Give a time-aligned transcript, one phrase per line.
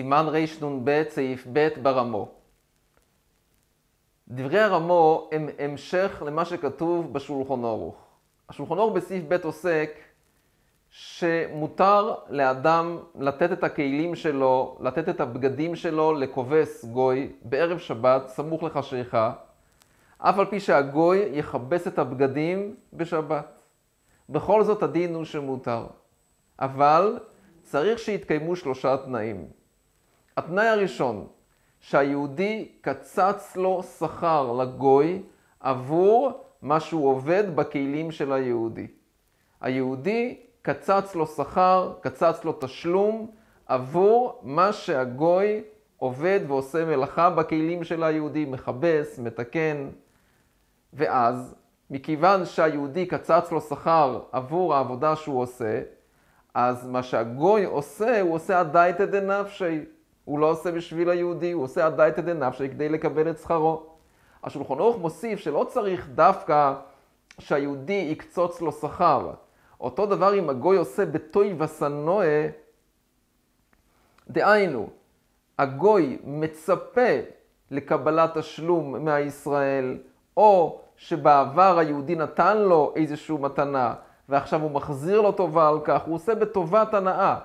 [0.00, 0.26] סימן
[0.62, 2.28] רנ"ב, סעיף ב' ברמו.
[4.28, 7.96] דברי הרמו הם המשך למה שכתוב בשולחון אורוך.
[8.48, 9.90] השולחון אורוך בסעיף ב' עוסק
[10.90, 18.62] שמותר לאדם לתת את הכלים שלו, לתת את הבגדים שלו לכובס גוי בערב שבת, סמוך
[18.62, 19.32] לחשיכה,
[20.18, 23.46] אף על פי שהגוי יכבס את הבגדים בשבת.
[24.28, 25.86] בכל זאת הדין הוא שמותר.
[26.58, 27.18] אבל
[27.62, 29.59] צריך שיתקיימו שלושה תנאים.
[30.40, 31.26] התנאי הראשון,
[31.80, 35.22] שהיהודי קצץ לו שכר לגוי
[35.60, 38.86] עבור מה שהוא עובד בכלים של היהודי.
[39.60, 43.30] היהודי קצץ לו שכר, קצץ לו תשלום
[43.66, 45.62] עבור מה שהגוי
[45.96, 49.88] עובד ועושה מלאכה בכלים של היהודי, מכבס, מתקן.
[50.92, 51.54] ואז,
[51.90, 55.82] מכיוון שהיהודי קצץ לו שכר עבור העבודה שהוא עושה,
[56.54, 59.80] אז מה שהגוי עושה, הוא עושה הדייתא דנפשי.
[60.24, 63.86] הוא לא עושה בשביל היהודי, הוא עושה הדייתא דנפשי כדי לקבל את שכרו.
[64.44, 66.74] השולחון ערוך מוסיף שלא צריך דווקא
[67.38, 69.30] שהיהודי יקצוץ לו שכר.
[69.80, 72.48] אותו דבר אם הגוי עושה בתוי וסנואה,
[74.28, 74.88] דהיינו,
[75.58, 77.10] הגוי מצפה
[77.70, 79.98] לקבלת תשלום מהישראל,
[80.36, 83.94] או שבעבר היהודי נתן לו איזושהי מתנה,
[84.28, 87.38] ועכשיו הוא מחזיר לו טובה על כך, הוא עושה בטובת הנאה.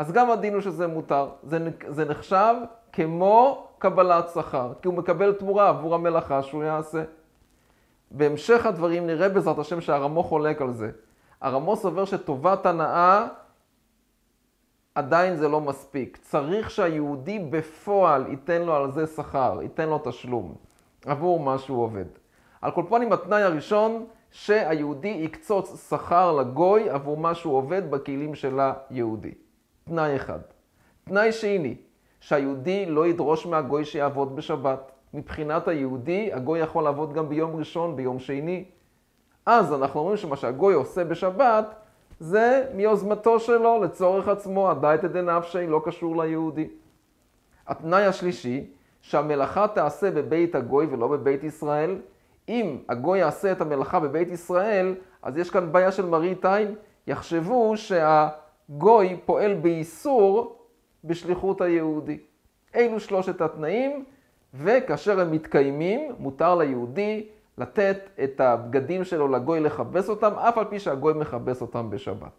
[0.00, 1.28] אז גם הדין הוא שזה מותר.
[1.42, 2.54] זה, זה נחשב
[2.92, 7.02] כמו קבלת שכר, כי הוא מקבל תמורה עבור המלאכה שהוא יעשה.
[8.10, 10.90] בהמשך הדברים נראה בעזרת השם שהרמו חולק על זה.
[11.40, 13.26] הרמו סובר שטובת הנאה
[14.94, 16.18] עדיין זה לא מספיק.
[16.22, 20.54] צריך שהיהודי בפועל ייתן לו על זה שכר, ייתן לו תשלום
[21.06, 22.06] עבור מה שהוא עובד.
[22.60, 28.60] על כל פנים התנאי הראשון, שהיהודי יקצוץ שכר לגוי עבור מה שהוא עובד בכלים של
[28.90, 29.34] היהודי.
[29.84, 30.38] תנאי אחד.
[31.04, 31.76] תנאי שני,
[32.20, 34.92] שהיהודי לא ידרוש מהגוי שיעבוד בשבת.
[35.14, 38.64] מבחינת היהודי, הגוי יכול לעבוד גם ביום ראשון, ביום שני.
[39.46, 41.74] אז אנחנו אומרים שמה שהגוי עושה בשבת,
[42.20, 46.68] זה מיוזמתו שלו, לצורך עצמו, הדייתא דנפשי, לא קשור ליהודי.
[47.66, 51.96] התנאי השלישי, שהמלאכה תעשה בבית הגוי ולא בבית ישראל.
[52.48, 56.74] אם הגוי יעשה את המלאכה בבית ישראל, אז יש כאן בעיה של מראית עין.
[57.06, 58.28] יחשבו שה...
[58.70, 60.56] גוי פועל באיסור
[61.04, 62.18] בשליחות היהודי.
[62.74, 64.04] אלו שלושת התנאים,
[64.54, 67.28] וכאשר הם מתקיימים, מותר ליהודי
[67.58, 72.32] לתת את הבגדים שלו לגוי לכבס אותם, אף על פי שהגוי מכבס אותם בשבת.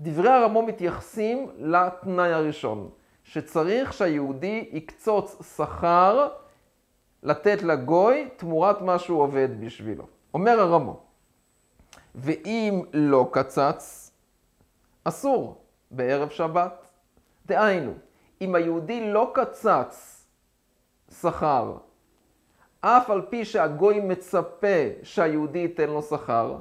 [0.00, 2.90] דברי הרמו מתייחסים לתנאי הראשון,
[3.24, 6.28] שצריך שהיהודי יקצוץ שכר
[7.22, 10.04] לתת לגוי תמורת מה שהוא עובד בשבילו.
[10.34, 11.00] אומר הרמו,
[12.14, 14.01] ואם לא קצץ,
[15.04, 16.86] אסור בערב שבת.
[17.46, 17.92] דהיינו,
[18.40, 20.24] אם היהודי לא קצץ
[21.20, 21.76] שכר,
[22.80, 26.56] אף על פי שהגוי מצפה שהיהודי ייתן לו שכר,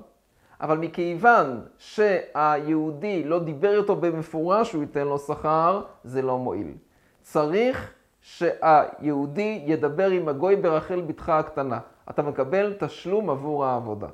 [0.62, 6.74] אבל מכיוון שהיהודי לא דיבר איתו במפורש שהוא ייתן לו שכר, זה לא מועיל.
[7.22, 11.80] צריך שהיהודי ידבר עם הגוי ברחל בתך הקטנה.
[12.10, 14.08] אתה מקבל תשלום עבור העבודה.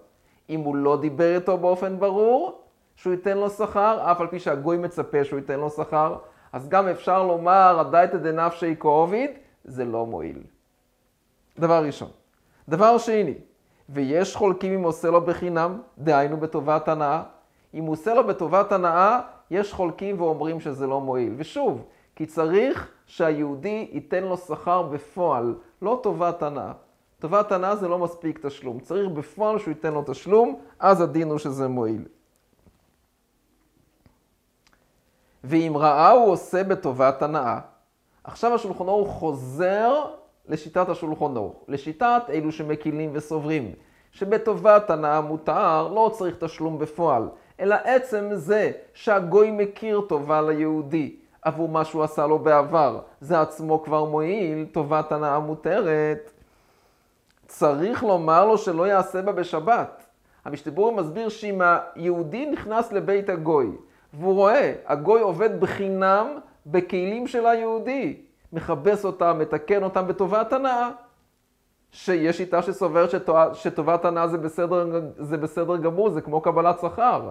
[0.49, 2.61] אם הוא לא דיבר איתו באופן ברור,
[2.97, 6.15] שהוא ייתן לו שכר, אף על פי שהגוי מצפה שהוא ייתן לו שכר,
[6.53, 9.31] אז גם אפשר לומר, הדייתא דנפשי כעוביד,
[9.63, 10.43] זה לא מועיל.
[11.59, 12.09] דבר ראשון.
[12.69, 13.33] דבר שני,
[13.89, 17.23] ויש חולקים אם עושה לו בחינם, דהיינו בטובת הנאה.
[17.73, 19.19] אם הוא עושה לו בטובת הנאה,
[19.51, 21.33] יש חולקים ואומרים שזה לא מועיל.
[21.37, 26.71] ושוב, כי צריך שהיהודי ייתן לו שכר בפועל, לא טובת הנאה.
[27.19, 28.79] טובת הנאה זה לא מספיק תשלום.
[28.79, 32.05] צריך בפועל שהוא ייתן לו תשלום, אז הדין הוא שזה מועיל.
[35.47, 37.59] ואם ראה הוא עושה בטובת הנאה.
[38.23, 40.05] עכשיו השולחון אור חוזר
[40.47, 43.71] לשיטת השולחון אור, לשיטת אלו שמקילים וסוברים,
[44.11, 51.69] שבטובת הנאה מותר, לא צריך תשלום בפועל, אלא עצם זה שהגוי מכיר טובה ליהודי עבור
[51.69, 56.31] מה שהוא עשה לו בעבר, זה עצמו כבר מועיל, טובת הנאה מותרת.
[57.47, 60.05] צריך לומר לו שלא יעשה בה בשבת.
[60.45, 61.61] המשתבורי מסביר שאם
[61.95, 63.71] היהודי נכנס לבית הגוי,
[64.13, 68.21] והוא רואה, הגוי עובד בחינם בכלים של היהודי,
[68.53, 70.89] מכבס אותם, מתקן אותם בטובת הנאה.
[71.91, 73.09] שיש שיטה שסוברת
[73.53, 77.29] שטובת הנאה זה בסדר, זה בסדר גמור, זה כמו קבלת שכר.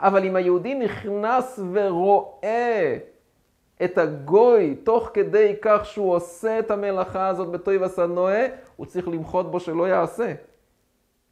[0.00, 2.98] אבל אם היהודי נכנס ורואה
[3.84, 8.46] את הגוי תוך כדי כך שהוא עושה את המלאכה הזאת בטוי וסנואה,
[8.76, 10.34] הוא צריך למחות בו שלא יעשה.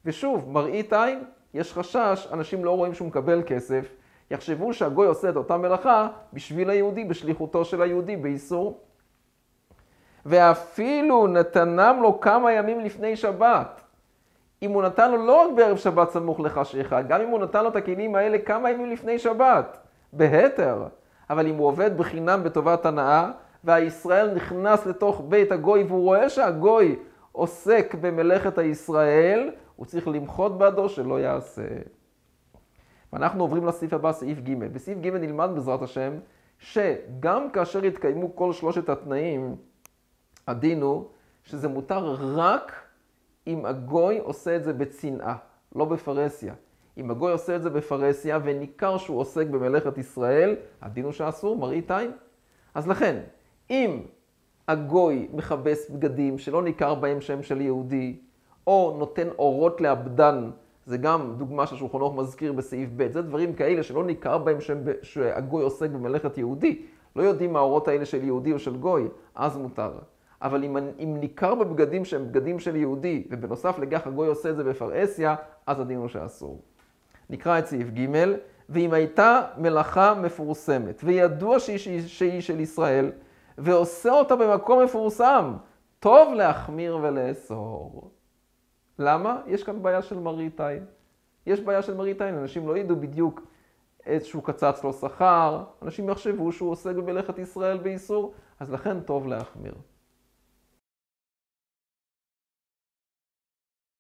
[0.05, 3.87] ושוב, מראית עין, יש חשש, אנשים לא רואים שהוא מקבל כסף,
[4.31, 8.81] יחשבו שהגוי עושה את אותה מלאכה בשביל היהודי, בשליחותו של היהודי, באיסור.
[10.27, 13.81] ואפילו נתנם לו כמה ימים לפני שבת.
[14.63, 17.71] אם הוא נתן לו לא רק בערב שבת סמוך לחשיכה, גם אם הוא נתן לו
[17.71, 19.79] את הכלים האלה כמה ימים לפני שבת,
[20.13, 20.87] בהתר.
[21.31, 23.31] אבל אם הוא עובד בחינם בטובת הנאה,
[23.65, 26.97] והישראל נכנס לתוך בית הגוי והוא רואה שהגוי
[27.33, 31.63] עוסק במלאכת הישראל, הוא צריך למחות בעדו שלא יעשה.
[33.13, 34.55] ואנחנו עוברים לסעיף הבא, סעיף ג'.
[34.55, 36.13] בסעיף ג' נלמד בעזרת השם,
[36.59, 39.57] שגם כאשר יתקיימו כל שלושת התנאים,
[40.47, 41.05] הדין הוא
[41.45, 42.73] שזה מותר רק
[43.47, 45.37] אם הגוי עושה את זה בצנעה,
[45.75, 46.55] לא בפרהסיה.
[46.99, 51.91] אם הגוי עושה את זה בפרהסיה וניכר שהוא עוסק במלאכת ישראל, הדין הוא שאסור, מראית
[51.91, 52.11] עין.
[52.75, 53.21] אז לכן,
[53.71, 54.01] אם
[54.69, 58.21] הגוי מכבס בגדים שלא ניכר בהם שם של יהודי,
[58.67, 60.51] או נותן אורות לאבדן,
[60.87, 64.59] זה גם דוגמה שהשולחן ערוך מזכיר בסעיף ב', זה דברים כאלה שלא ניכר בהם
[65.03, 66.83] שהגוי עוסק במלאכת יהודי,
[67.17, 69.93] לא יודעים מה האורות האלה של יהודי או של גוי, אז מותר.
[70.43, 74.65] אבל אם, אם ניכר בבגדים שהם בגדים של יהודי, ובנוסף לכך הגוי עושה את זה
[74.65, 75.35] בפרהסיה,
[75.67, 76.61] אז הדין הוא שאסור.
[77.31, 78.07] נקרא את סעיף ג'
[78.69, 83.13] ואם הייתה מלאכה מפורסמת, וידוע שהיא, שהיא של ישראל,
[83.59, 85.53] ועושה אותה במקום מפורסם,
[86.01, 88.11] טוב להחמיר ולאסור.
[88.99, 89.41] למה?
[89.47, 90.85] יש כאן בעיה של מראית עין.
[91.47, 93.41] יש בעיה של מראית עין, אנשים לא ידעו בדיוק
[94.07, 99.75] איזשהו קצץ לו שכר, אנשים יחשבו שהוא עוסק במלאכת ישראל באיסור, אז לכן טוב להחמיר.